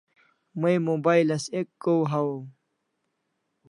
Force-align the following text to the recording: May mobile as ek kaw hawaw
May 0.61 0.75
mobile 0.89 1.29
as 1.35 1.45
ek 1.59 1.69
kaw 1.83 2.01
hawaw 2.11 2.41